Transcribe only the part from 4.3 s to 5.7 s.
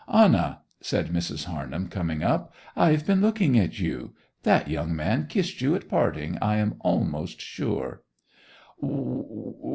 That young man kissed